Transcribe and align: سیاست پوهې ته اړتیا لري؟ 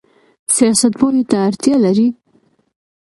سیاست 0.55 0.93
پوهې 0.99 1.23
ته 1.29 1.37
اړتیا 1.47 1.75
لري؟ 1.85 2.07